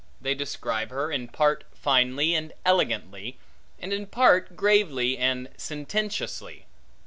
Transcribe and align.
They 0.19 0.33
describe 0.33 0.89
her 0.89 1.11
in 1.11 1.27
part 1.27 1.63
finely 1.75 2.33
and 2.33 2.53
elegantly, 2.65 3.37
and 3.77 3.93
in 3.93 4.07
part 4.07 4.55
gravely 4.55 5.15
and 5.19 5.47
sententiously. 5.57 6.65